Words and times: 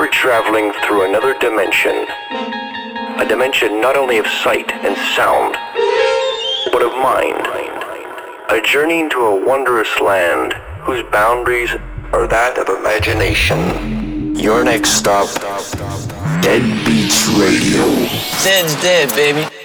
You're 0.00 0.08
traveling 0.08 0.72
through 0.86 1.06
another 1.06 1.38
dimension. 1.40 2.06
A 3.20 3.26
dimension 3.28 3.82
not 3.82 3.98
only 3.98 4.16
of 4.16 4.26
sight 4.26 4.72
and 4.72 4.96
sound, 5.14 5.56
but 6.72 6.80
of 6.80 6.92
mind. 6.94 7.46
A 8.48 8.62
journey 8.64 9.00
into 9.00 9.18
a 9.18 9.44
wondrous 9.46 10.00
land 10.00 10.54
whose 10.84 11.02
boundaries 11.12 11.72
are 12.14 12.26
that 12.26 12.56
of 12.56 12.70
imagination. 12.70 14.34
Your 14.34 14.64
next 14.64 14.92
stop, 14.92 15.28
Dead 16.40 16.62
Beats 16.86 17.28
Radio. 17.36 17.84
Zed's 18.40 18.80
dead, 18.80 19.10
baby. 19.10 19.59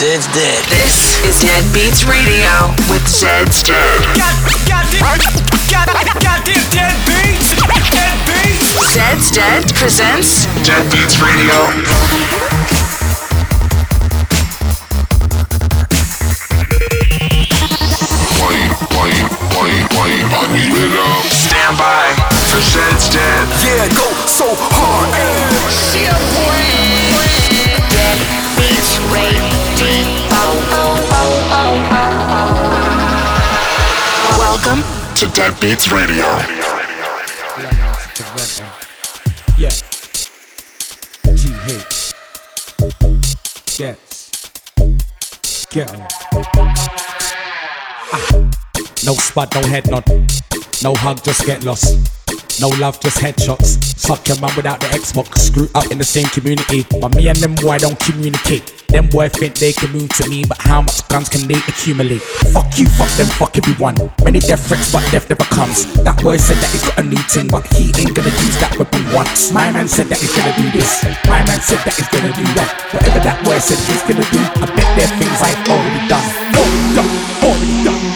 Zed's 0.00 0.32
dead. 0.32 0.64
This 0.72 1.20
is 1.28 1.42
Dead 1.42 1.60
Beats 1.74 2.08
Radio 2.08 2.72
with 2.88 3.06
Zed's 3.06 3.62
Dead. 3.62 4.00
God, 4.16 4.32
goddamn, 4.64 5.04
God, 5.68 5.92
goddamn 6.24 6.64
dead 6.72 6.96
beats, 7.04 7.52
dead 7.92 8.16
beats. 8.24 8.72
Zed's 8.96 9.30
Dead 9.30 9.60
presents 9.76 10.46
Dead 10.64 10.88
Beats 10.88 11.20
Radio. 11.20 11.52
Wait, 18.40 18.72
wait, 18.96 19.20
wait, 19.52 19.84
wait, 20.00 20.24
I 20.32 20.48
need 20.48 20.80
it 20.80 20.96
up. 20.96 21.28
Stand 21.28 21.76
by 21.76 22.08
for 22.48 22.60
Zed's 22.64 23.12
Dead. 23.12 23.44
Yeah, 23.68 23.84
go 23.92 24.08
so 24.24 24.48
hard. 24.56 25.12
Shit, 25.68 26.08
Dead 27.92 28.16
Beats 28.56 28.96
Radio. 29.12 29.49
Welcome 34.36 34.82
To 35.14 35.26
Dead 35.32 35.58
Beats 35.58 35.90
Radio. 35.90 36.26
Yeah. 39.56 39.70
G 41.34 41.48
hits. 41.64 42.12
Gets. 43.78 44.30
Ah. 48.12 48.50
No 49.06 49.14
spot, 49.14 49.54
no 49.54 49.62
head 49.62 49.90
nod. 49.90 50.04
No 50.82 50.94
hug, 50.94 51.22
just 51.24 51.46
get 51.46 51.64
lost. 51.64 52.19
No 52.58 52.68
love, 52.80 52.98
just 53.00 53.18
headshots. 53.18 53.78
Fuck 54.06 54.26
your 54.26 54.40
man 54.40 54.50
without 54.56 54.80
the 54.80 54.86
Xbox. 54.88 55.38
Screw 55.38 55.68
up 55.74 55.90
in 55.92 55.98
the 55.98 56.04
same 56.04 56.26
community. 56.34 56.86
But 57.00 57.14
me 57.14 57.28
and 57.28 57.38
them 57.38 57.54
boy 57.54 57.78
don't 57.78 57.98
communicate. 58.00 58.80
Them 58.88 59.06
boy 59.06 59.28
think 59.28 59.54
they 59.54 59.72
can 59.72 59.92
move 59.92 60.08
to 60.18 60.28
me, 60.28 60.42
but 60.44 60.58
how 60.58 60.82
much 60.82 61.06
guns 61.06 61.28
can 61.28 61.46
they 61.46 61.62
accumulate? 61.70 62.22
Fuck 62.50 62.74
you, 62.74 62.90
fuck 62.98 63.12
them, 63.14 63.30
fuck 63.38 63.54
everyone. 63.56 63.94
Many 64.24 64.40
death 64.40 64.66
threats, 64.66 64.90
but 64.90 65.06
death 65.12 65.30
never 65.30 65.46
comes. 65.54 65.86
That 66.02 66.18
boy 66.18 66.38
said 66.38 66.58
that 66.58 66.70
he's 66.74 66.82
got 66.82 66.98
a 66.98 67.04
new 67.06 67.22
thing, 67.30 67.46
but 67.46 67.62
he 67.70 67.94
ain't 67.94 68.16
gonna 68.18 68.34
use 68.34 68.58
that 68.58 68.74
weapon 68.74 69.06
once. 69.14 69.52
My 69.52 69.70
man 69.70 69.86
said 69.86 70.10
that 70.10 70.18
he's 70.18 70.34
gonna 70.34 70.50
do 70.58 70.66
this. 70.74 71.06
My 71.30 71.38
man 71.46 71.62
said 71.62 71.78
that 71.86 71.94
he's 71.94 72.10
gonna 72.10 72.34
do 72.34 72.42
that. 72.58 72.70
Whatever 72.90 73.20
that 73.22 73.38
boy 73.46 73.62
said 73.62 73.78
he's 73.86 74.02
gonna 74.02 74.26
do, 74.26 74.42
I 74.58 74.66
bet 74.74 74.88
there 74.98 75.06
are 75.06 75.14
things 75.22 75.38
I've 75.38 75.62
already 75.70 76.02
done. 76.10 76.26
Already 76.58 76.90
done, 76.98 77.10
already 77.46 77.78
done. 77.86 78.10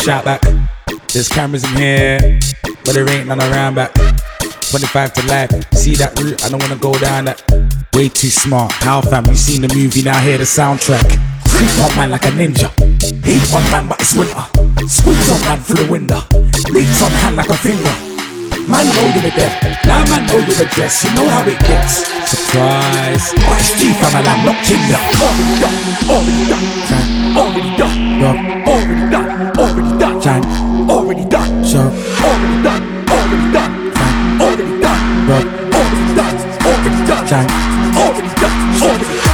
shot, 0.07 0.25
back. 0.25 0.41
There's 1.13 1.29
cameras 1.29 1.65
in 1.65 1.75
here, 1.75 2.39
but 2.85 2.95
there 2.95 3.09
ain't 3.11 3.27
none 3.27 3.41
around 3.41 3.75
back. 3.75 3.93
25 4.71 5.13
to 5.15 5.27
life. 5.27 5.51
See 5.75 5.97
that 5.97 6.15
route? 6.21 6.39
I 6.45 6.49
don't 6.49 6.63
wanna 6.63 6.79
go 6.79 6.95
down 6.95 7.25
that. 7.25 7.43
Way 7.93 8.09
too 8.09 8.31
smart. 8.31 8.71
How 8.87 9.01
fam? 9.01 9.27
You 9.27 9.35
seen 9.35 9.63
the 9.63 9.75
movie 9.75 10.03
now? 10.03 10.21
Hear 10.21 10.39
the 10.39 10.45
soundtrack. 10.45 11.03
Creep 11.51 11.75
on 11.83 11.91
man 11.99 12.11
like 12.15 12.23
a 12.23 12.31
ninja. 12.31 12.71
Hate 13.27 13.43
one 13.51 13.67
man, 13.75 13.89
but 13.89 13.99
it's 13.99 14.15
winter. 14.15 14.47
Squeeze 14.87 15.27
on 15.27 15.41
man 15.43 15.59
through 15.59 15.83
the 15.83 15.91
window. 15.91 16.23
Leaks 16.71 17.03
on 17.03 17.11
hand 17.11 17.35
like 17.35 17.51
a 17.51 17.59
finger. 17.59 17.95
Man 18.71 18.87
know 18.87 19.11
you're 19.11 19.35
dead. 19.35 19.59
Now 19.91 20.07
man 20.07 20.23
know 20.31 20.39
you're 20.39 20.63
a 20.63 20.71
dress. 20.71 21.03
You 21.03 21.11
know 21.19 21.27
how 21.27 21.43
it 21.43 21.59
gets. 21.67 22.07
Surprise. 22.31 23.35
It's 23.35 23.75
G 23.75 23.91
fam 23.99 24.15
and 24.15 24.29
I'm 24.31 24.47
not 24.47 24.55
done. 24.71 24.87
Already 25.19 25.55
done. 25.59 25.75
Already 26.07 26.45
done. 26.47 27.35
Already 27.35 27.77
done. 27.77 28.66
Already 30.27 30.43
done. 30.43 30.43
Time. 30.43 30.91
Already 30.91 31.25
done. 31.25 31.65
Sure. 31.65 31.81
Already 31.81 32.63
done. 32.65 32.83
Already 33.09 33.53
done. 33.53 33.93
Time. 33.95 34.41
Already 34.41 34.81
done. 34.81 35.01
Already 35.31 36.15
done. 36.17 36.37
Already 36.67 37.07
done. 37.07 37.27
Time. 37.27 37.51
Already 37.97 38.35
done. 38.35 38.59
Already 38.83 39.05
done. 39.07 39.27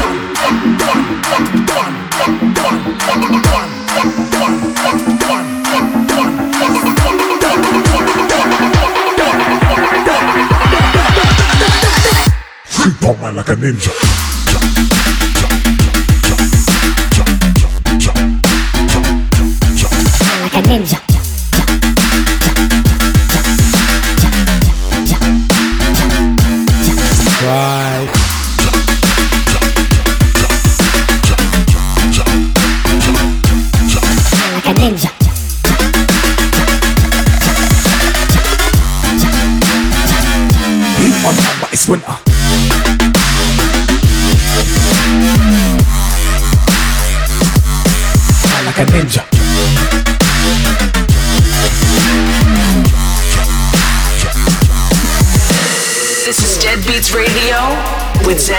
Creep 12.69 13.09
on 13.09 13.21
man 13.21 13.37
like 13.37 13.49
a 13.49 13.55
ninja. 13.55 14.32
Ninja. 20.73 20.99
Like 34.55 34.67
a 34.67 34.75
ninja. 34.75 35.11
On 41.25 41.37
man, 41.37 41.61
but 41.61 41.73
it's 41.73 41.87
winter. 41.87 42.07
Like 48.65 48.79
a 48.79 48.85
ninja. 48.87 49.32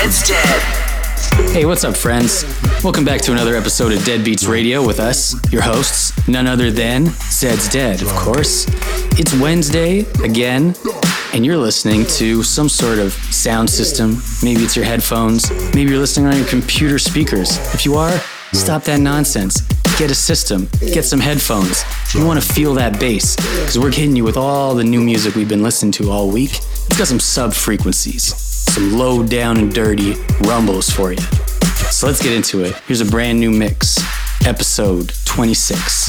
Dead. 0.04 0.62
Hey, 1.54 1.66
what's 1.66 1.86
up, 1.86 1.96
friends? 1.96 2.44
Welcome 2.84 3.06
back 3.06 3.22
to 3.22 3.32
another 3.32 3.56
episode 3.56 3.94
of 3.94 4.04
Dead 4.04 4.26
Beats 4.26 4.44
Radio 4.44 4.86
with 4.86 5.00
us, 5.00 5.34
your 5.50 5.62
hosts, 5.62 6.12
none 6.28 6.46
other 6.46 6.72
than 6.72 7.06
Zed's 7.32 7.70
Dead, 7.70 8.02
of 8.02 8.10
course. 8.10 8.68
It's 9.18 9.34
Wednesday 9.40 10.00
again, 10.22 10.76
and 11.34 11.46
you're 11.46 11.56
listening 11.56 12.06
to 12.18 12.44
some 12.44 12.68
sort 12.68 13.00
of 13.00 13.14
sound 13.14 13.70
system. 13.70 14.22
Maybe 14.44 14.62
it's 14.64 14.76
your 14.76 14.84
headphones, 14.84 15.50
maybe 15.74 15.92
you're 15.92 16.02
listening 16.02 16.28
on 16.28 16.36
your 16.36 16.48
computer 16.48 17.00
speakers. 17.00 17.58
If 17.74 17.86
you 17.86 17.96
are, 17.96 18.12
stop 18.52 18.84
that 18.84 19.00
nonsense. 19.00 19.62
Get 19.98 20.12
a 20.12 20.16
system, 20.16 20.68
get 20.82 21.06
some 21.06 21.22
headphones. 21.22 21.86
You 22.14 22.26
want 22.26 22.44
to 22.44 22.54
feel 22.54 22.74
that 22.74 23.00
bass, 23.00 23.38
because 23.38 23.80
we're 23.80 23.92
hitting 23.92 24.18
you 24.18 24.26
with 24.26 24.36
all 24.36 24.76
the 24.76 24.84
new 24.84 25.02
music 25.02 25.36
we've 25.36 25.48
been 25.48 25.64
listening 25.64 25.94
to 25.94 26.12
all 26.12 26.30
week. 26.30 26.58
It's 26.88 26.98
got 26.98 27.08
some 27.08 27.22
sub 27.22 27.54
frequencies, 27.54 28.34
some 28.74 28.98
low 28.98 29.24
down 29.24 29.58
and 29.58 29.72
dirty 29.72 30.16
rumbles 30.42 30.90
for 30.90 31.12
you. 31.12 31.22
So 31.92 32.08
let's 32.08 32.24
get 32.24 32.34
into 32.34 32.64
it. 32.64 32.74
Here's 32.88 33.02
a 33.02 33.06
brand 33.06 33.40
new 33.40 33.52
mix, 33.52 34.00
episode 34.48 35.14
26. 35.26 36.08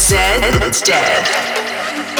Zed's 0.00 0.80
Dead. 0.80 1.26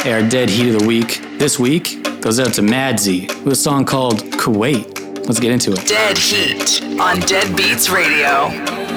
Hey, 0.01 0.13
our 0.13 0.21
dead 0.29 0.49
heat 0.49 0.73
of 0.73 0.79
the 0.79 0.87
week 0.87 1.19
This 1.39 1.57
week 1.59 2.21
goes 2.21 2.39
out 2.39 2.53
to 2.53 2.61
Madzy 2.61 3.27
with 3.43 3.53
a 3.53 3.55
song 3.55 3.85
called 3.85 4.19
Kuwait. 4.33 5.25
Let's 5.25 5.39
get 5.39 5.51
into 5.51 5.73
it. 5.73 5.87
Dead 5.87 6.17
Heat 6.17 6.83
on 6.99 7.19
Dead 7.21 7.55
Beats 7.57 7.89
Radio. 7.89 8.88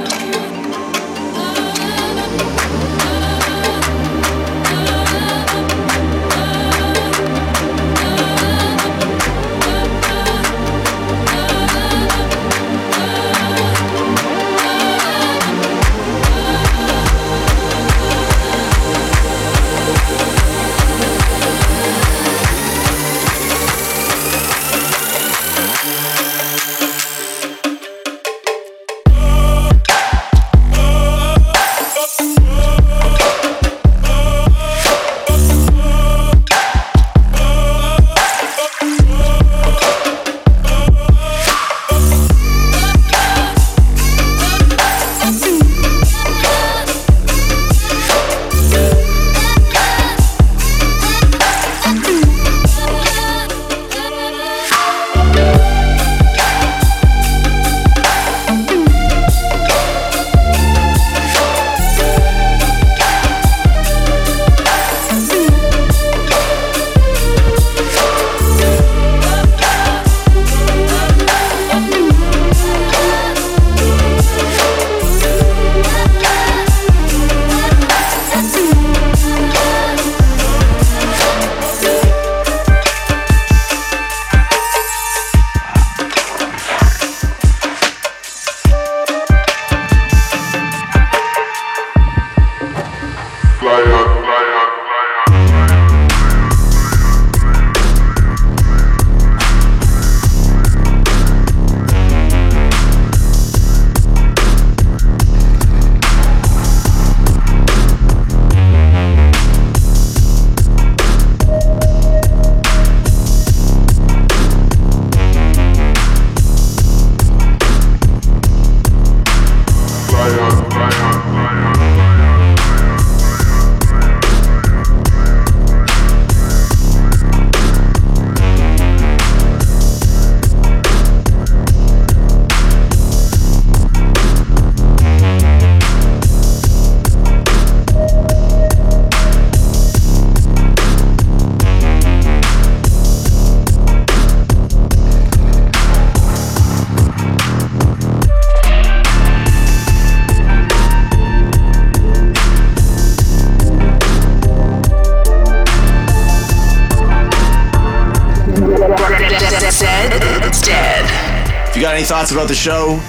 About 162.32 162.48
the 162.48 162.54
show, 162.54 163.00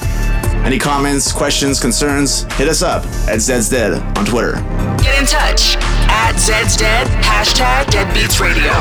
any 0.65 0.79
comments, 0.79 1.31
questions, 1.31 1.79
concerns, 1.79 2.43
hit 2.53 2.67
us 2.67 2.81
up 2.81 3.05
at 3.27 3.41
Zed's 3.41 3.69
Dead 3.69 3.93
on 4.17 4.25
Twitter. 4.25 4.53
Get 5.01 5.19
in 5.19 5.25
touch 5.25 5.77
at 6.09 6.37
Zed's 6.37 6.75
Dead, 6.77 7.07
hashtag 7.23 7.85
Deadbeats 7.85 8.39
Radio. 8.39 8.71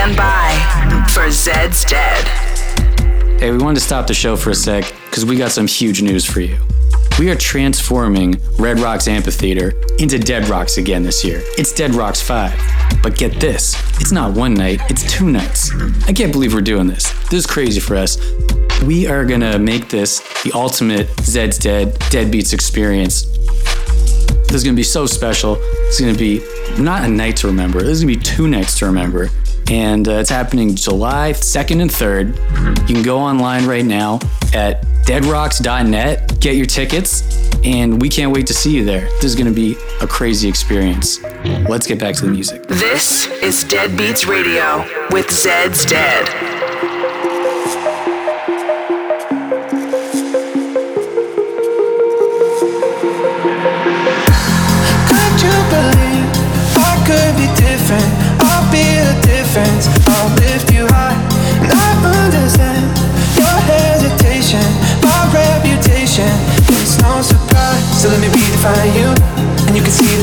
Stand 0.00 0.16
by 0.16 1.06
for 1.12 1.30
Zed's 1.30 1.84
Dead. 1.84 2.26
Hey, 3.38 3.50
we 3.50 3.58
wanted 3.58 3.80
to 3.80 3.84
stop 3.84 4.06
the 4.06 4.14
show 4.14 4.34
for 4.34 4.48
a 4.48 4.54
sec 4.54 4.94
because 5.04 5.26
we 5.26 5.36
got 5.36 5.50
some 5.50 5.66
huge 5.66 6.00
news 6.00 6.24
for 6.24 6.40
you. 6.40 6.56
We 7.18 7.28
are 7.30 7.34
transforming 7.34 8.40
Red 8.58 8.78
Rocks 8.78 9.08
Amphitheater 9.08 9.74
into 9.98 10.18
Dead 10.18 10.48
Rocks 10.48 10.78
again 10.78 11.02
this 11.02 11.22
year. 11.22 11.42
It's 11.58 11.74
Dead 11.74 11.94
Rocks 11.94 12.22
5. 12.22 13.02
But 13.02 13.14
get 13.14 13.38
this 13.40 13.74
it's 14.00 14.10
not 14.10 14.32
one 14.32 14.54
night, 14.54 14.80
it's 14.88 15.02
two 15.12 15.30
nights. 15.30 15.70
I 16.06 16.14
can't 16.14 16.32
believe 16.32 16.54
we're 16.54 16.62
doing 16.62 16.86
this. 16.86 17.12
This 17.24 17.40
is 17.40 17.46
crazy 17.46 17.78
for 17.78 17.96
us. 17.96 18.16
We 18.82 19.06
are 19.06 19.26
gonna 19.26 19.58
make 19.58 19.90
this 19.90 20.20
the 20.44 20.52
ultimate 20.54 21.10
Zed's 21.20 21.58
Dead 21.58 21.94
Dead 22.08 22.30
Beats 22.30 22.54
experience. 22.54 23.24
This 24.46 24.54
is 24.54 24.64
gonna 24.64 24.76
be 24.76 24.82
so 24.82 25.04
special. 25.04 25.58
It's 25.60 26.00
gonna 26.00 26.14
be 26.14 26.40
not 26.78 27.04
a 27.04 27.08
night 27.08 27.36
to 27.36 27.48
remember, 27.48 27.82
this 27.82 27.98
is 27.98 28.04
gonna 28.04 28.16
be 28.16 28.22
two 28.22 28.48
nights 28.48 28.78
to 28.78 28.86
remember 28.86 29.28
and 29.70 30.08
uh, 30.08 30.12
it's 30.12 30.28
happening 30.28 30.74
July 30.74 31.32
2nd 31.32 31.80
and 31.80 31.90
3rd. 31.90 32.88
You 32.88 32.94
can 32.94 33.02
go 33.04 33.18
online 33.18 33.66
right 33.66 33.84
now 33.84 34.16
at 34.52 34.82
deadrocks.net, 35.06 36.40
get 36.40 36.56
your 36.56 36.66
tickets, 36.66 37.22
and 37.64 38.00
we 38.02 38.08
can't 38.08 38.32
wait 38.32 38.46
to 38.48 38.54
see 38.54 38.76
you 38.76 38.84
there. 38.84 39.02
This 39.02 39.24
is 39.24 39.34
going 39.34 39.46
to 39.46 39.54
be 39.54 39.76
a 40.00 40.06
crazy 40.06 40.48
experience. 40.48 41.22
Let's 41.68 41.86
get 41.86 42.00
back 42.00 42.16
to 42.16 42.26
the 42.26 42.30
music. 42.32 42.66
This 42.66 43.26
is 43.42 43.62
Dead 43.64 43.96
Beats 43.96 44.26
Radio 44.26 44.84
with 45.10 45.30
Zed's 45.30 45.84
Dead. 45.84 46.49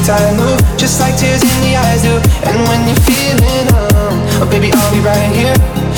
Tide 0.08 0.40
move, 0.40 0.56
just 0.80 1.04
like 1.04 1.20
tears 1.20 1.44
in 1.44 1.60
the 1.68 1.76
eyes 1.76 2.00
do. 2.00 2.16
And 2.48 2.56
when 2.72 2.80
you're 2.88 3.04
feeling 3.04 3.68
alone, 3.76 4.24
oh 4.40 4.48
baby, 4.48 4.72
I'll 4.72 4.92
be 4.96 5.04
right 5.04 5.28
here. 5.36 5.52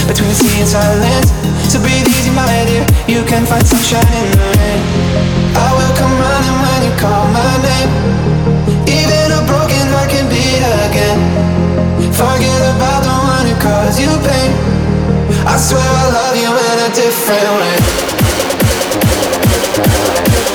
Between 0.09 0.33
the 0.33 0.37
sea 0.41 0.57
and 0.57 0.65
silence. 0.65 1.29
So 1.69 1.77
breathe 1.77 2.09
easy, 2.09 2.33
my 2.33 2.49
dear. 2.65 2.81
You 3.05 3.21
can 3.29 3.45
find 3.45 3.61
sunshine 3.61 4.01
in 4.01 4.33
the 4.33 4.49
rain. 4.57 4.81
I 5.53 5.69
will 5.77 5.93
come 5.93 6.09
running 6.17 6.57
when 6.57 6.79
you 6.89 6.93
call 6.97 7.29
my 7.29 7.53
name. 7.61 7.91
Even 8.89 9.29
a 9.29 9.45
broken 9.45 9.85
heart 9.93 10.09
can 10.09 10.25
beat 10.25 10.65
again. 10.89 11.21
Forget 12.09 12.61
about 12.73 13.05
the 13.05 13.13
one 13.13 13.45
who 13.45 13.53
caused 13.61 14.01
you 14.01 14.09
pain. 14.25 14.57
I 15.45 15.53
swear 15.61 15.85
I 15.85 16.05
love 16.17 16.33
you 16.33 16.49
in 16.49 16.77
a 16.81 16.89
different 16.97 17.53
way. 17.61 18.09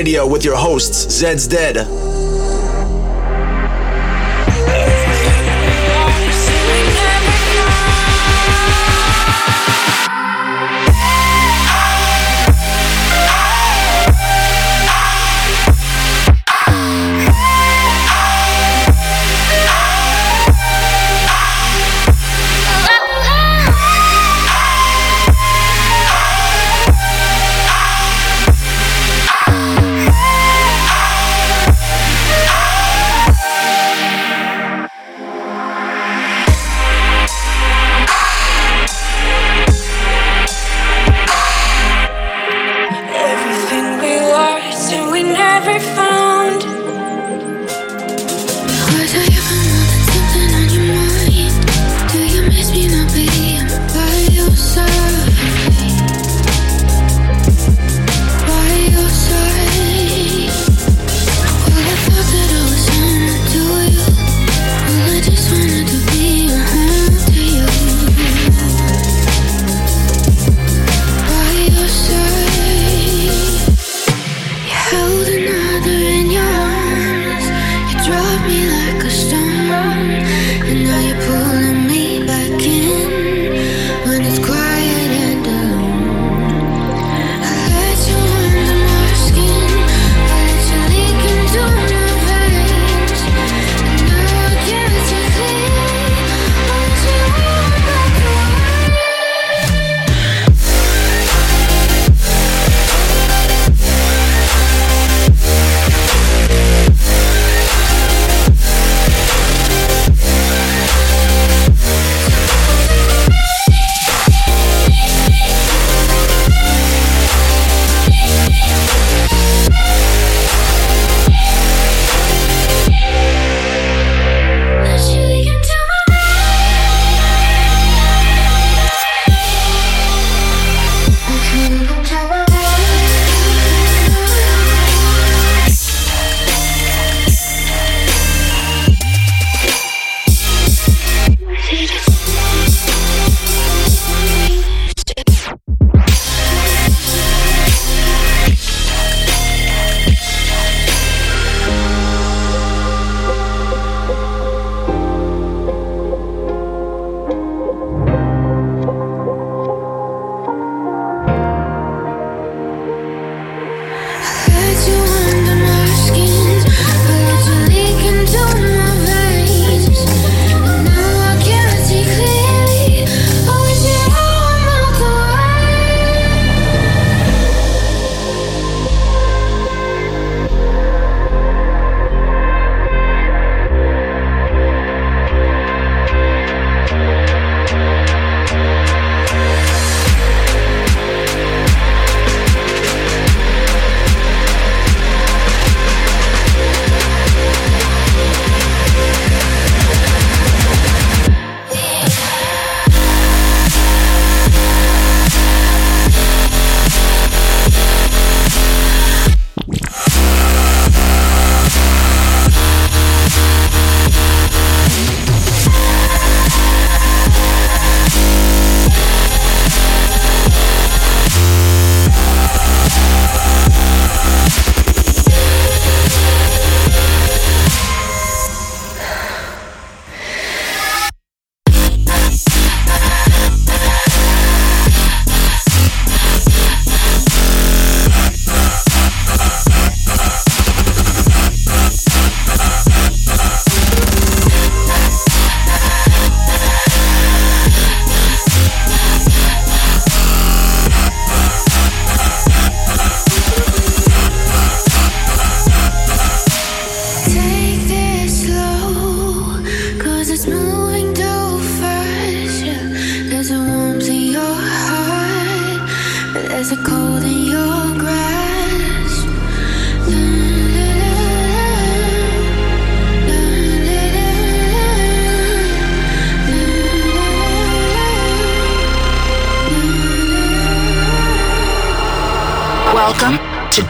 Radio 0.00 0.26
with 0.26 0.46
your 0.46 0.56
hosts, 0.56 1.10
Zed's 1.10 1.46
Dead. 1.46 1.99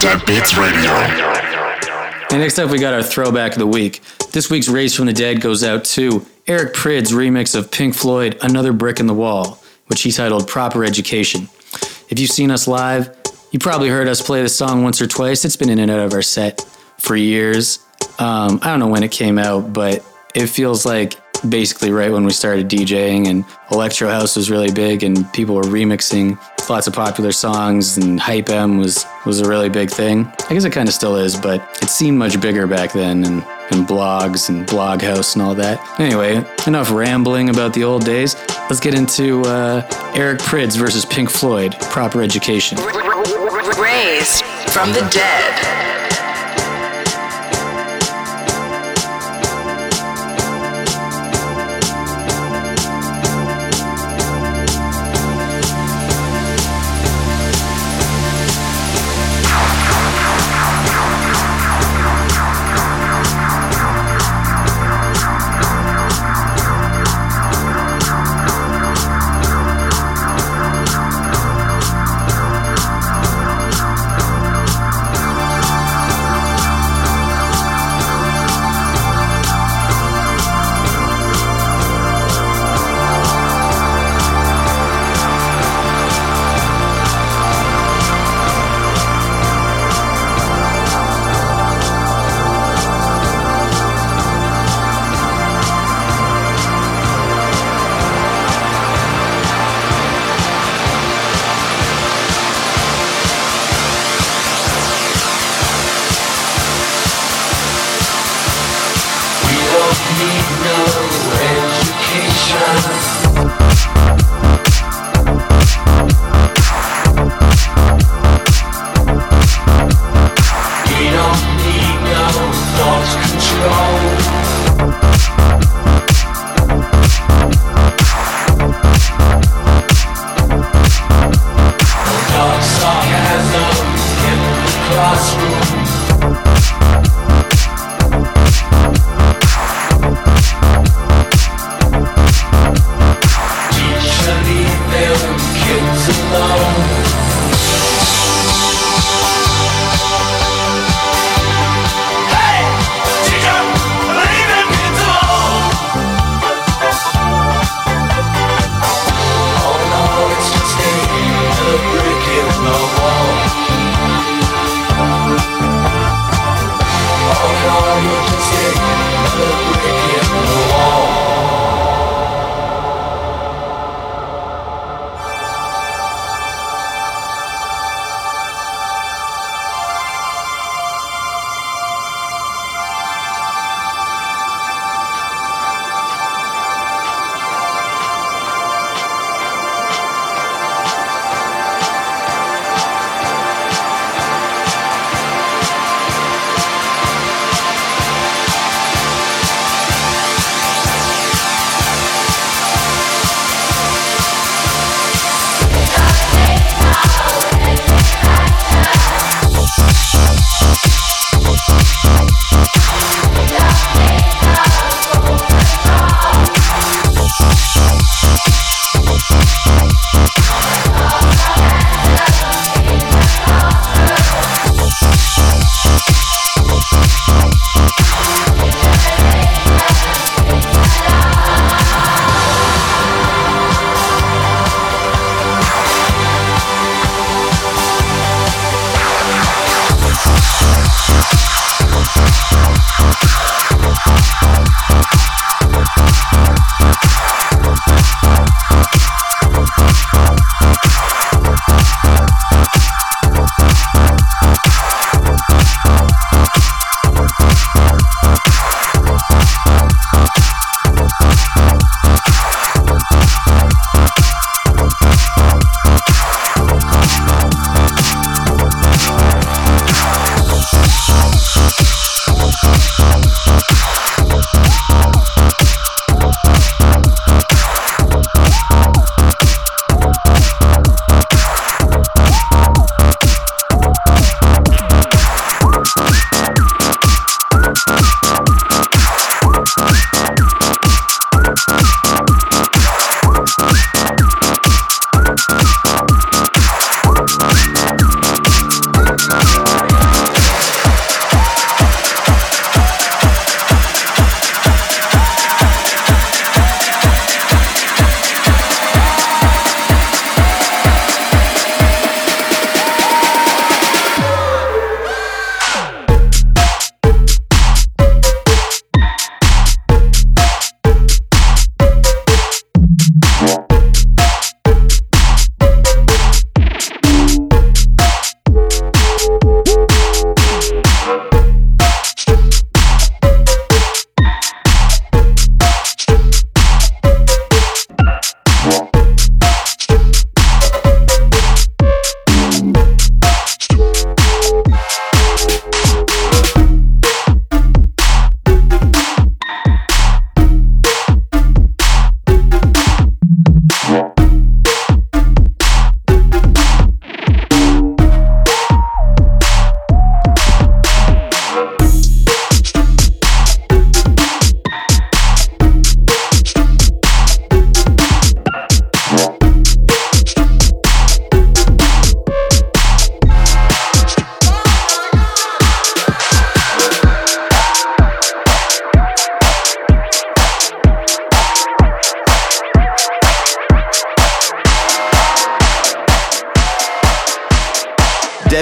Dead 0.01 0.25
Beats 0.25 0.57
Radio. 0.57 0.91
And 2.31 2.41
next 2.41 2.59
up, 2.59 2.71
we 2.71 2.79
got 2.79 2.95
our 2.95 3.03
throwback 3.03 3.53
of 3.53 3.59
the 3.59 3.67
week. 3.67 4.01
This 4.33 4.49
week's 4.49 4.67
Raise 4.67 4.95
from 4.95 5.05
the 5.05 5.13
Dead 5.13 5.43
goes 5.43 5.63
out 5.63 5.85
to 5.85 6.25
Eric 6.47 6.73
Prydz 6.73 7.13
remix 7.13 7.55
of 7.55 7.71
Pink 7.71 7.95
Floyd, 7.95 8.39
Another 8.41 8.73
Brick 8.73 8.99
in 8.99 9.07
the 9.07 9.13
Wall, 9.13 9.63
which 9.89 10.01
he 10.01 10.11
titled 10.11 10.49
Proper 10.49 10.85
Education. 10.87 11.51
If 12.09 12.19
you've 12.19 12.31
seen 12.31 12.51
us 12.51 12.67
live, 12.67 13.15
you 13.51 13.59
probably 13.59 13.91
heard 13.91 14.09
us 14.09 14.23
play 14.23 14.43
the 14.43 14.49
song 14.49 14.83
once 14.83 15.03
or 15.03 15.07
twice. 15.07 15.45
It's 15.45 15.57
been 15.57 15.69
in 15.69 15.79
and 15.79 15.91
out 15.91 16.01
of 16.01 16.15
our 16.15 16.23
set 16.23 16.63
for 16.99 17.15
years. 17.15 17.81
Um, 18.19 18.59
I 18.63 18.69
don't 18.71 18.79
know 18.79 18.89
when 18.89 19.03
it 19.03 19.13
came 19.13 19.39
out, 19.39 19.75
but 19.75 20.03
it 20.35 20.47
feels 20.47 20.87
like 20.87 21.15
basically 21.47 21.91
right 21.91 22.11
when 22.11 22.25
we 22.25 22.33
started 22.33 22.71
DJing 22.71 23.29
and 23.29 23.45
electro 23.71 24.09
house 24.09 24.37
was 24.37 24.51
really 24.51 24.73
big 24.73 25.03
and 25.03 25.31
people 25.35 25.55
were 25.55 25.63
remixing 25.63 26.39
lots 26.69 26.87
of 26.87 26.93
popular 26.93 27.33
songs 27.33 27.97
and 27.97 28.21
hype 28.21 28.51
M 28.51 28.77
was 28.77 29.07
was 29.25 29.41
a 29.41 29.49
really 29.49 29.69
big 29.69 29.91
thing. 29.91 30.31
I 30.49 30.55
guess 30.55 30.65
it 30.65 30.73
kind 30.73 30.89
of 30.89 30.95
still 30.95 31.17
is, 31.17 31.37
but 31.37 31.61
it 31.83 31.89
seemed 31.89 32.19
much 32.19 32.41
bigger 32.41 32.67
back 32.67 32.93
then 32.93 33.25
and 33.25 33.45
and 33.71 33.87
blogs 33.87 34.49
and 34.49 34.67
blog 34.67 35.01
house 35.01 35.35
and 35.35 35.43
all 35.43 35.55
that. 35.55 35.81
Anyway, 36.01 36.45
enough 36.67 36.91
rambling 36.91 37.51
about 37.51 37.73
the 37.73 37.85
old 37.85 38.05
days. 38.05 38.35
Let's 38.69 38.81
get 38.81 38.95
into 38.95 39.43
uh, 39.43 39.87
Eric 40.15 40.41
Prydz 40.41 40.77
versus 40.77 41.05
Pink 41.05 41.31
Floyd, 41.31 41.77
Proper 41.81 42.21
Education. 42.21 42.79
Raised 42.79 44.45
from 44.73 44.93
the 44.93 45.09
dead. 45.13 45.90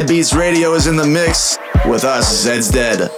Beats 0.09 0.35
Radio 0.35 0.73
is 0.73 0.87
in 0.87 0.97
the 0.97 1.07
mix 1.07 1.59
with 1.87 2.05
us, 2.05 2.47
Zeds 2.47 2.73
Dead. 2.73 3.11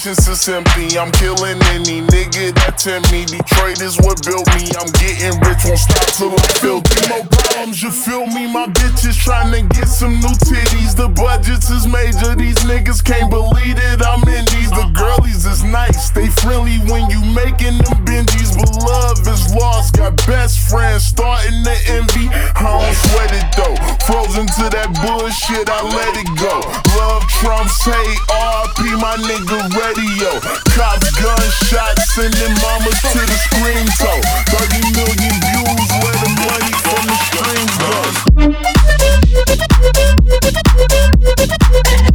conscience 0.00 0.28
is 0.28 0.48
empty. 0.48 0.98
I'm 0.98 1.12
killing 1.12 1.60
any 1.76 2.00
nigga 2.00 2.54
that 2.56 2.78
tempt 2.78 3.12
me. 3.12 3.26
Detroit 3.26 3.82
is 3.84 4.00
what 4.00 4.24
built 4.24 4.48
me. 4.56 4.64
I'm 4.80 4.88
getting 4.96 5.36
rich, 5.44 5.60
won't 5.68 5.76
stop 5.76 6.08
till 6.16 6.32
I'm 6.32 6.54
filthy. 6.56 7.04
No 7.12 7.20
problems, 7.28 7.82
you 7.82 7.90
feel 7.90 8.24
me? 8.24 8.48
My 8.48 8.64
bitches 8.64 9.20
trying 9.20 9.52
to 9.52 9.60
get 9.76 9.88
some 9.88 10.16
new 10.24 10.32
titties. 10.48 10.96
The 10.96 11.08
budgets 11.08 11.68
is 11.68 11.84
major. 11.84 12.32
These 12.32 12.64
niggas 12.64 13.04
can't 13.04 13.28
believe 13.28 13.76
it. 13.76 14.00
I'm 14.00 14.24
in 14.24 14.48
these. 14.56 14.72
The 14.72 14.88
girlies 14.96 15.44
is 15.44 15.62
nice. 15.64 16.08
They 16.16 16.28
friendly 16.40 16.80
when 16.88 17.10
you 17.12 17.20
making 17.36 17.76
them 17.84 18.00
binges. 18.08 18.56
But 18.56 18.72
love 18.80 19.20
is 19.28 19.52
lost. 19.52 20.00
Got 20.00 20.16
best 20.24 20.64
friends 20.70 21.04
starting 21.04 21.60
to 21.60 21.76
envy. 21.92 22.32
I 22.32 22.64
don't 22.64 22.96
sweat 23.04 23.36
it 23.36 23.48
though. 23.52 23.76
Frozen 24.08 24.48
to 24.48 24.64
that 24.72 24.96
bullshit, 25.04 25.68
I 25.68 25.84
let 25.84 26.16
it 26.16 26.30
go. 26.40 26.56
Love 26.96 27.20
trumps 27.36 27.84
hate. 27.84 28.20
RP, 28.32 28.96
my 28.96 29.20
nigga. 29.28 29.60
Red 29.76 29.89
patio. 29.94 30.40
Cops, 30.76 31.10
gunshots, 31.20 32.14
sending 32.14 32.54
mamas 32.62 33.00
to 33.12 33.18
the 33.18 33.36
screen 33.48 33.86
so. 33.98 34.10
30 34.50 34.80
million 34.94 35.34
views 35.40 35.90
where 36.02 36.18
the 36.22 36.30
money 36.46 36.74
from 36.84 37.02
the 37.06 37.16
stream 37.26 37.68
go. 42.04 42.09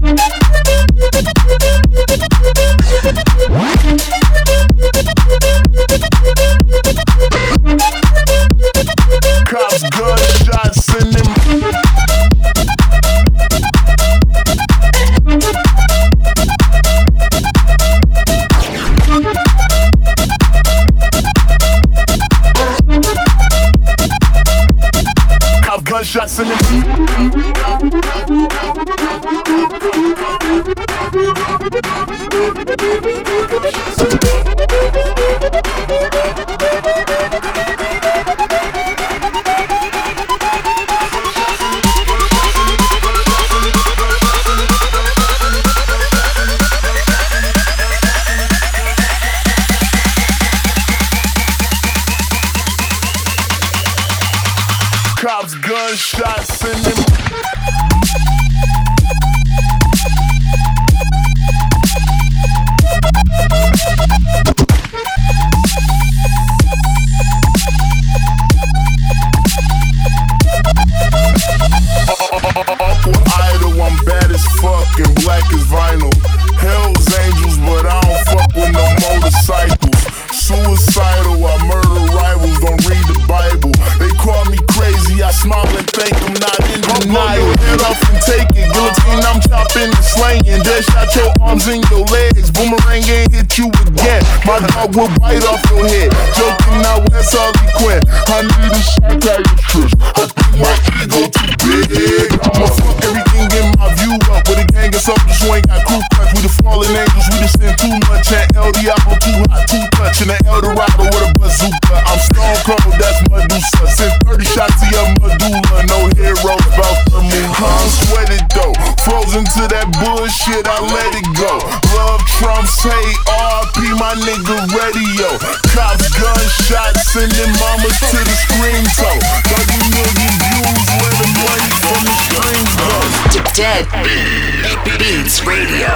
Dead 133.76 135.00
Beats 135.00 135.46
Radio. 135.46 135.88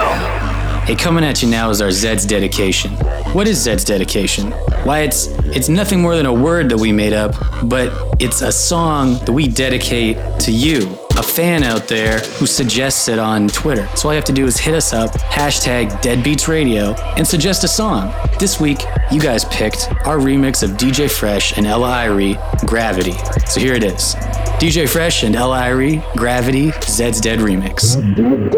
Hey, 0.85 0.95
coming 0.95 1.23
at 1.23 1.41
you 1.41 1.49
now 1.49 1.69
is 1.69 1.81
our 1.81 1.91
Zed's 1.91 2.25
dedication. 2.25 2.91
What 3.31 3.47
is 3.47 3.57
Zed's 3.57 3.85
dedication? 3.85 4.51
Why, 4.83 4.99
it's 5.03 5.27
it's 5.55 5.69
nothing 5.69 6.01
more 6.01 6.17
than 6.17 6.25
a 6.25 6.33
word 6.33 6.67
that 6.69 6.77
we 6.77 6.91
made 6.91 7.13
up, 7.13 7.35
but 7.63 7.93
it's 8.19 8.41
a 8.41 8.51
song 8.51 9.13
that 9.19 9.31
we 9.31 9.47
dedicate 9.47 10.17
to 10.41 10.51
you, 10.51 10.87
a 11.19 11.23
fan 11.23 11.63
out 11.63 11.89
there 11.89 12.19
who 12.19 12.47
suggests 12.47 13.09
it 13.09 13.19
on 13.19 13.49
Twitter. 13.49 13.85
So 13.97 14.07
all 14.07 14.13
you 14.13 14.15
have 14.15 14.23
to 14.25 14.33
do 14.33 14.45
is 14.45 14.57
hit 14.57 14.73
us 14.73 14.93
up, 14.93 15.11
hashtag 15.11 15.91
DeadBeatsRadio, 16.01 16.97
and 17.17 17.27
suggest 17.27 17.65
a 17.65 17.67
song. 17.67 18.13
This 18.39 18.61
week, 18.61 18.79
you 19.11 19.19
guys 19.19 19.43
picked 19.45 19.91
our 20.05 20.17
remix 20.17 20.63
of 20.63 20.77
DJ 20.77 21.11
Fresh 21.11 21.57
and 21.57 21.67
Ella 21.67 22.05
Eyre, 22.05 22.37
Gravity. 22.65 23.17
So 23.47 23.59
here 23.59 23.73
it 23.73 23.83
is. 23.83 24.15
DJ 24.61 24.87
Fresh 24.87 25.23
and 25.23 25.35
Ella 25.35 25.59
Eyre, 25.59 26.01
Gravity, 26.15 26.71
Zeds 26.87 27.21
Dead 27.21 27.39
remix. 27.39 27.95
Dead, 28.15 28.51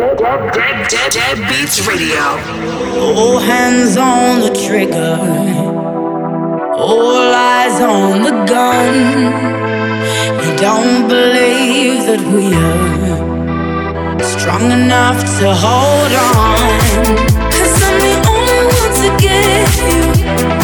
dead, 0.53 1.11
dead 1.11 1.37
Beats 1.49 1.87
Radio. 1.87 2.21
All 3.01 3.39
hands 3.39 3.97
on 3.97 4.41
the 4.41 4.67
trigger, 4.67 5.17
all 6.77 7.33
eyes 7.33 7.81
on 7.81 8.21
the 8.21 8.45
gun. 8.45 9.60
Don't 10.61 11.07
believe 11.07 12.05
that 12.05 12.21
we 12.31 12.53
are 12.53 14.19
strong 14.23 14.71
enough 14.71 15.17
to 15.39 15.55
hold 15.55 16.13
on. 16.13 16.77
Cause 17.49 17.81
I'm 17.81 17.97
the 17.97 18.13
only 18.29 18.61
one 18.69 18.93
to 19.01 19.09
get 19.17 19.73
you, 19.89 20.60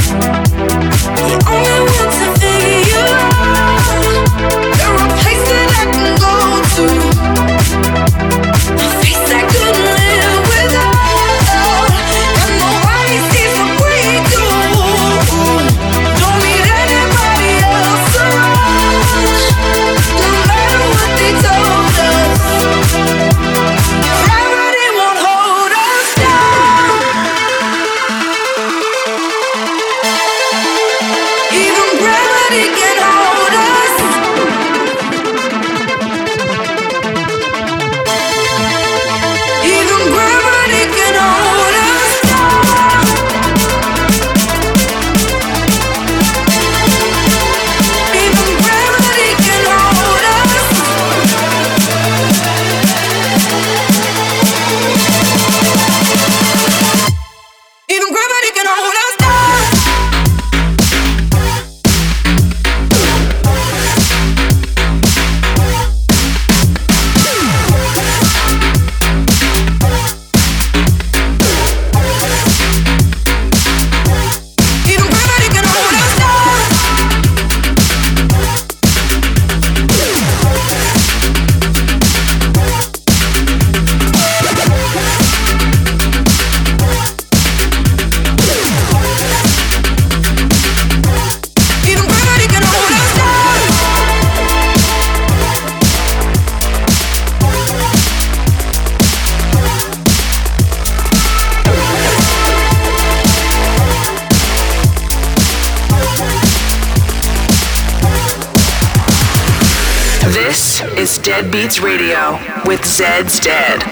Radio 111.81 112.33
with 112.65 112.81
Zeds 112.81 113.41
Dead. 113.41 113.86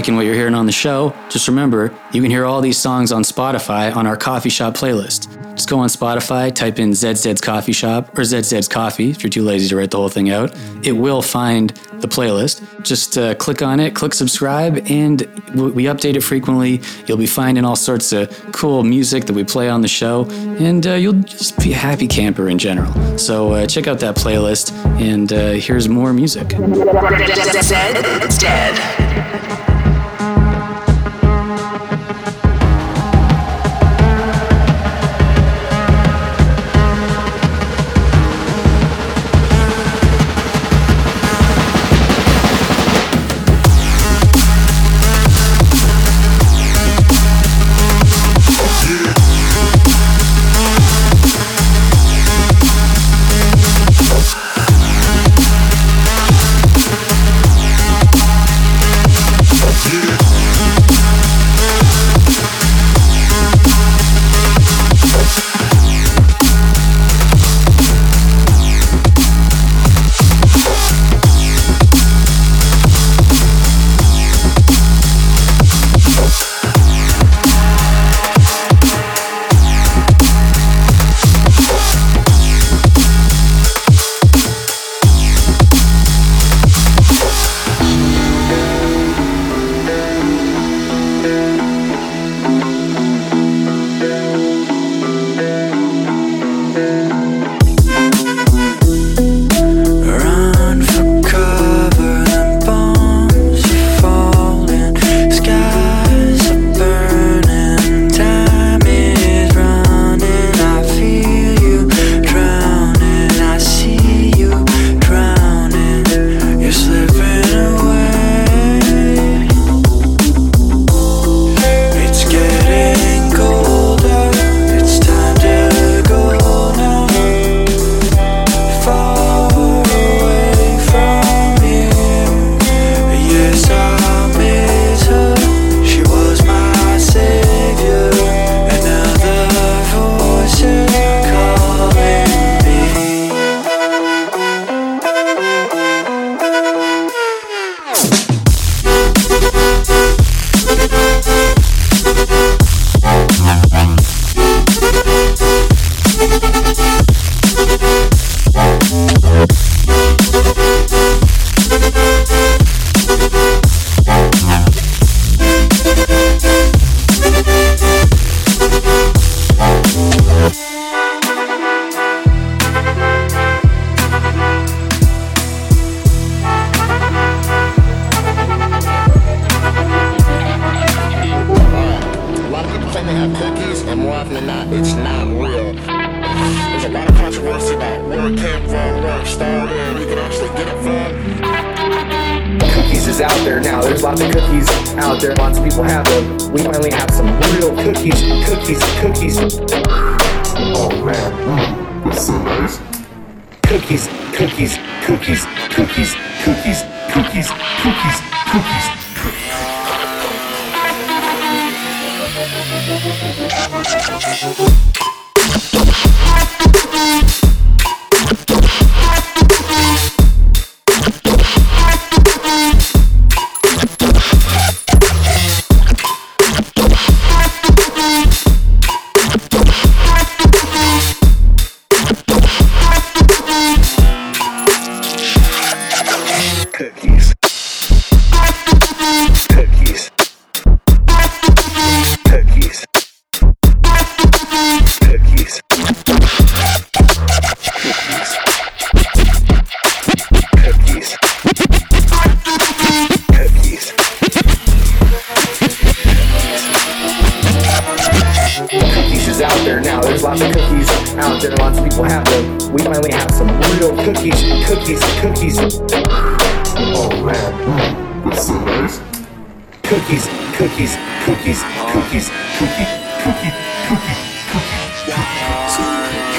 Liking 0.00 0.16
what 0.16 0.24
you're 0.24 0.34
hearing 0.34 0.54
on 0.54 0.64
the 0.64 0.72
show, 0.72 1.14
just 1.28 1.46
remember 1.46 1.94
you 2.10 2.22
can 2.22 2.30
hear 2.30 2.46
all 2.46 2.62
these 2.62 2.78
songs 2.78 3.12
on 3.12 3.22
Spotify 3.22 3.94
on 3.94 4.06
our 4.06 4.16
coffee 4.16 4.48
shop 4.48 4.72
playlist. 4.72 5.28
Just 5.54 5.68
go 5.68 5.78
on 5.78 5.90
Spotify, 5.90 6.54
type 6.54 6.78
in 6.78 6.94
ZZ's 6.94 7.42
Coffee 7.42 7.72
Shop 7.72 8.18
or 8.18 8.24
ZZ's 8.24 8.66
Coffee 8.66 9.10
if 9.10 9.22
you're 9.22 9.28
too 9.28 9.42
lazy 9.42 9.68
to 9.68 9.76
write 9.76 9.90
the 9.90 9.98
whole 9.98 10.08
thing 10.08 10.30
out. 10.30 10.56
It 10.82 10.92
will 10.92 11.20
find 11.20 11.68
the 12.00 12.08
playlist. 12.08 12.62
Just 12.82 13.18
uh, 13.18 13.34
click 13.34 13.60
on 13.60 13.78
it, 13.78 13.94
click 13.94 14.14
subscribe, 14.14 14.78
and 14.86 15.20
we 15.54 15.84
update 15.84 16.16
it 16.16 16.22
frequently. 16.22 16.80
You'll 17.06 17.18
be 17.18 17.26
finding 17.26 17.66
all 17.66 17.76
sorts 17.76 18.10
of 18.14 18.30
cool 18.52 18.82
music 18.84 19.26
that 19.26 19.34
we 19.34 19.44
play 19.44 19.68
on 19.68 19.82
the 19.82 19.88
show, 19.88 20.24
and 20.30 20.86
uh, 20.86 20.94
you'll 20.94 21.20
just 21.24 21.58
be 21.58 21.72
a 21.72 21.76
happy 21.76 22.08
camper 22.08 22.48
in 22.48 22.56
general. 22.56 23.18
So 23.18 23.52
uh, 23.52 23.66
check 23.66 23.86
out 23.86 24.00
that 24.00 24.16
playlist, 24.16 24.72
and 24.98 25.30
uh, 25.30 25.50
here's 25.50 25.90
more 25.90 26.14
music. 26.14 26.48
Dead. 28.38 29.79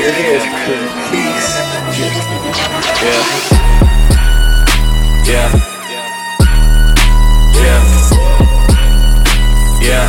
It 0.02 0.18
is. 0.18 0.44
Yeah. 3.02 3.22
Yeah. 5.26 5.50
Yeah. 7.56 7.82
Yeah. 9.82 10.08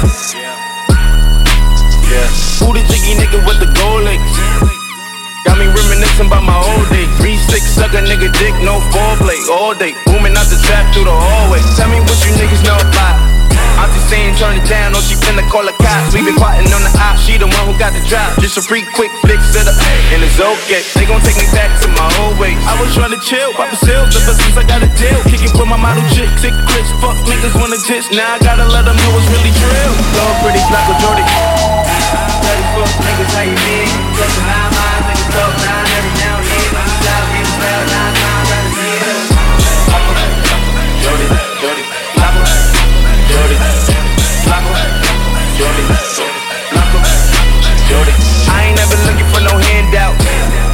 Yeah. 2.11 2.29
Who 2.61 2.73
the 2.73 2.83
jiggy 2.89 3.15
nigga 3.21 3.39
with 3.47 3.59
the 3.61 3.71
gold 3.79 4.05
links? 4.05 4.33
Got 5.45 5.59
me 5.59 5.67
reminiscing 5.67 6.27
about 6.27 6.45
my 6.45 6.57
old 6.57 6.89
days. 6.91 7.09
Three 7.19 7.37
six 7.37 7.65
sucker 7.73 7.99
nigga 7.99 8.33
dick 8.39 8.55
no 8.63 8.81
foreplay. 8.93 9.39
All 9.51 9.75
day, 9.75 9.95
booming 10.07 10.37
out 10.37 10.47
the 10.47 10.61
trap 10.65 10.93
through 10.95 11.05
the 11.05 11.13
hallway. 11.13 11.61
Tell 11.77 11.89
me 11.89 12.01
what 12.01 12.19
you 12.25 12.33
niggas 12.37 12.65
know 12.65 12.77
about. 12.77 13.32
I'm 13.83 13.91
just 13.91 14.07
saying, 14.07 14.39
turn 14.39 14.55
it 14.55 14.63
down, 14.71 14.95
or 14.95 15.03
she 15.03 15.19
finna 15.19 15.43
call 15.51 15.67
the 15.67 15.75
cops. 15.75 16.15
We 16.15 16.23
been 16.23 16.39
plotting 16.39 16.71
on 16.71 16.87
the 16.87 16.93
op, 17.03 17.19
she 17.19 17.35
the 17.35 17.51
one 17.51 17.67
who 17.67 17.75
got 17.75 17.91
the 17.91 17.99
drop. 18.07 18.39
Just 18.39 18.55
a 18.55 18.63
free 18.63 18.87
quick 18.95 19.11
flick 19.27 19.43
to 19.43 19.61
the 19.67 19.75
and 20.15 20.23
it's 20.23 20.39
okay. 20.39 20.87
They 20.95 21.03
gon' 21.03 21.19
take 21.27 21.35
me 21.35 21.51
back 21.51 21.75
to 21.83 21.91
my 21.99 22.07
old 22.23 22.39
ways. 22.39 22.55
I 22.63 22.79
was 22.79 22.95
trying 22.95 23.11
to 23.11 23.19
chill, 23.19 23.51
pop 23.59 23.75
a 23.75 23.77
seal, 23.83 24.07
ever 24.07 24.35
since 24.39 24.55
I 24.55 24.63
got 24.63 24.87
a 24.87 24.91
deal. 24.95 25.19
Kicking 25.27 25.51
with 25.59 25.67
my 25.67 25.75
model 25.75 26.07
chick, 26.15 26.31
sick 26.39 26.55
Chris, 26.71 26.87
fuck 27.03 27.19
niggas 27.27 27.59
wanna 27.59 27.75
diss. 27.83 28.07
Now 28.15 28.39
I 28.39 28.39
gotta 28.39 28.71
let 28.71 28.87
them 28.87 28.95
know 28.95 29.19
it's 29.19 29.27
really 29.35 29.51
drill. 29.59 29.93
Love 30.15 30.39
pretty 30.47 30.63
black 30.71 30.87
with 30.87 31.03
Jordy. 31.03 31.27
Dirty 31.27 32.65
fuck 32.79 32.93
niggas, 33.03 33.35
how 33.35 33.43
you 33.51 33.59
been? 33.67 33.91
Trustin' 34.15 34.47
nine 34.47 34.71
minds, 34.79 35.11
niggas 35.11 35.27
talk 35.35 35.53
nine 35.59 35.91
every 35.91 36.15
now 36.23 36.39
and 36.39 36.47
then. 36.55 36.71
I'm 36.71 36.87
just 36.87 37.11
out 37.11 37.27
here, 37.35 37.51
nine 37.91 38.15
out 38.31 38.47
of 38.47 38.63
ten. 38.79 39.27
Jordy, 41.03 41.27
Jordy, 41.59 41.92
I 48.49 48.69
ain't 48.69 48.77
never 48.77 48.97
looking 49.07 49.29
for 49.33 49.41
no 49.41 49.55
handout. 49.59 50.15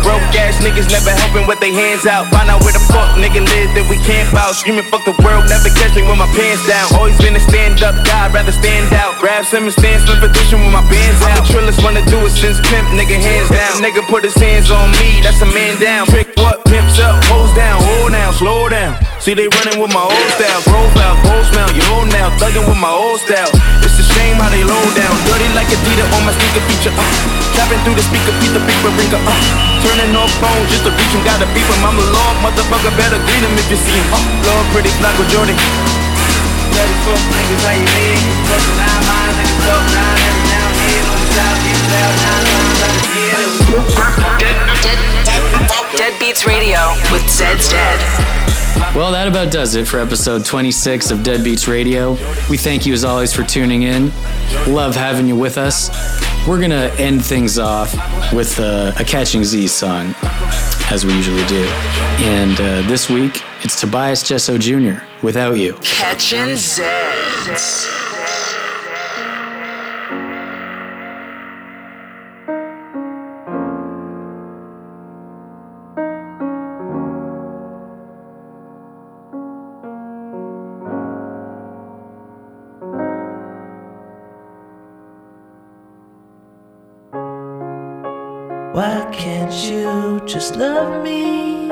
Broke 0.02 0.24
ass 0.40 0.56
niggas 0.64 0.88
never 0.88 1.10
helping 1.10 1.46
with 1.46 1.60
their 1.60 1.72
hands 1.72 2.06
out. 2.06 2.30
Find 2.32 2.48
out 2.48 2.64
where 2.64 2.72
the 2.72 2.80
fuck 2.88 3.12
nigga 3.20 3.44
live 3.44 3.70
that 3.76 3.84
we 3.90 4.00
camp 4.08 4.32
out. 4.32 4.56
Screaming 4.56 4.86
fuck 4.88 5.04
the 5.04 5.12
world, 5.20 5.44
never 5.52 5.68
catch 5.68 5.92
me 5.92 6.00
with 6.00 6.16
my 6.16 6.28
pants 6.32 6.64
down. 6.64 6.88
Always 6.96 7.18
been 7.20 7.36
a 7.36 7.42
stand 7.42 7.82
up 7.82 7.96
guy, 8.08 8.32
rather 8.32 8.52
stand 8.52 8.88
out. 8.96 9.20
Grab 9.20 9.44
some 9.44 9.68
and 9.68 9.74
stand 9.74 10.04
slim 10.06 10.20
position 10.20 10.64
with 10.64 10.72
my 10.72 10.84
bands 10.88 11.20
out. 11.28 11.44
The 11.44 11.52
trillest 11.52 11.80
wanna 11.84 12.04
do 12.08 12.18
it 12.24 12.32
since 12.32 12.56
pimp, 12.68 12.88
nigga 12.96 13.20
hands 13.20 13.50
down. 13.52 13.84
Nigga 13.84 14.00
put 14.08 14.24
his 14.24 14.36
hands 14.36 14.70
on 14.70 14.90
me, 14.96 15.20
that's 15.20 15.40
a 15.42 15.48
man 15.52 15.76
down. 15.80 16.06
Trick 16.08 16.32
what? 16.36 16.64
Pimps 16.64 16.98
up, 17.00 17.20
hoes 17.28 17.52
down, 17.56 17.80
hold 17.82 18.12
down, 18.12 18.32
slow 18.32 18.68
down. 18.68 18.96
See 19.28 19.36
they 19.36 19.44
running 19.60 19.76
with 19.76 19.92
my 19.92 20.00
old 20.00 20.28
style, 20.40 20.60
profile, 20.64 21.12
gold 21.20 21.44
smell, 21.52 21.68
you 21.76 21.84
old 21.92 22.08
now, 22.16 22.32
thugging 22.40 22.64
with 22.64 22.80
my 22.80 22.88
old 22.88 23.20
style. 23.20 23.52
It's 23.84 24.00
a 24.00 24.06
shame 24.16 24.40
how 24.40 24.48
they 24.48 24.64
low 24.64 24.80
down, 24.96 25.12
dirty 25.28 25.52
like 25.52 25.68
Adidas 25.68 26.08
on 26.16 26.24
my 26.24 26.32
sneaker 26.32 26.64
feature. 26.64 26.96
Uh. 26.96 27.04
Tapping 27.52 27.76
through 27.84 28.00
the 28.00 28.08
speaker, 28.08 28.32
beat 28.40 28.56
the 28.56 28.64
beeper 28.64 28.88
ringer. 28.88 29.20
Uh. 29.20 29.36
Turning 29.84 30.16
off 30.16 30.32
phone 30.40 30.64
just 30.72 30.88
to 30.88 30.96
reach 30.96 31.12
him, 31.12 31.20
gotta 31.28 31.44
beep 31.52 31.68
him. 31.68 31.76
I'm 31.84 32.00
a 32.00 32.08
lord, 32.08 32.36
motherfucker, 32.40 32.88
better 32.96 33.20
greet 33.28 33.44
him 33.44 33.52
if 33.52 33.68
you 33.68 33.76
see 33.76 34.00
him. 34.00 34.08
Uh. 34.16 34.48
Lord, 34.48 34.64
pretty 34.72 34.96
black 34.96 35.12
with 35.20 35.28
Jordan. 35.28 35.60
Dirty 36.72 36.96
fuck 37.04 37.20
niggas, 37.20 37.68
how 37.68 37.76
you 37.76 37.84
been? 37.84 38.24
Fucking 38.48 38.80
nine 38.80 39.04
minds, 39.12 39.36
niggas 39.44 39.60
talk 39.60 39.84
nine 39.92 40.24
every 40.24 40.44
now 40.48 40.72
and 40.72 40.80
then. 40.88 41.04
On 41.04 41.20
the 41.20 41.28
south, 41.36 41.60
get 41.68 41.76
loud 41.84 42.16
nine 42.16 42.48
times 42.48 42.80
out 42.80 42.96
of 42.96 43.04
ten. 43.12 43.44
Dead 46.00 46.16
Beats 46.16 46.48
Radio 46.48 46.80
with 47.12 47.28
Zeds 47.28 47.68
Dead. 47.68 48.47
Well, 48.94 49.12
that 49.12 49.28
about 49.28 49.52
does 49.52 49.74
it 49.74 49.86
for 49.86 49.98
episode 50.00 50.44
26 50.44 51.10
of 51.10 51.22
Dead 51.22 51.44
Beats 51.44 51.68
Radio. 51.68 52.12
We 52.50 52.56
thank 52.56 52.84
you 52.86 52.92
as 52.92 53.04
always 53.04 53.32
for 53.32 53.44
tuning 53.44 53.82
in. 53.82 54.10
Love 54.66 54.94
having 54.96 55.26
you 55.28 55.36
with 55.36 55.56
us. 55.58 55.88
We're 56.48 56.58
going 56.58 56.70
to 56.70 56.92
end 57.00 57.24
things 57.24 57.58
off 57.58 57.92
with 58.32 58.58
uh, 58.58 58.92
a 58.98 59.04
Catching 59.04 59.44
Z 59.44 59.68
song, 59.68 60.14
as 60.90 61.04
we 61.04 61.12
usually 61.14 61.44
do. 61.46 61.64
And 62.24 62.60
uh, 62.60 62.88
this 62.88 63.08
week, 63.10 63.42
it's 63.62 63.80
Tobias 63.80 64.22
Jesso 64.22 64.56
Jr., 64.58 65.04
Without 65.22 65.58
You. 65.58 65.74
Catching 65.82 66.56
Zeds. 66.56 68.07
Just 90.28 90.56
love 90.56 91.02
me? 91.02 91.68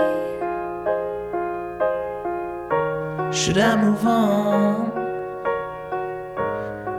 Should 3.31 3.59
I 3.59 3.77
move 3.77 4.07
on? 4.07 4.93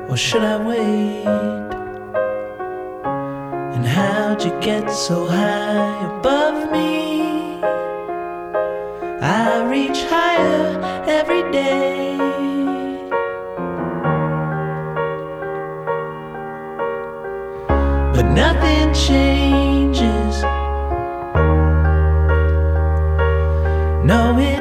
Or 0.07 0.15
should 0.15 0.43
I 0.43 0.57
wait? 0.63 1.25
And 3.75 3.87
how'd 3.87 4.43
you 4.43 4.51
get 4.61 4.91
so 4.91 5.25
high 5.25 6.19
above 6.19 6.71
me? 6.71 7.59
I 9.19 9.67
reach 9.67 10.03
higher 10.03 10.79
every 11.07 11.51
day. 11.51 12.17
But 18.13 18.25
nothing 18.27 18.93
changes. 18.93 20.56
No, 24.07 24.56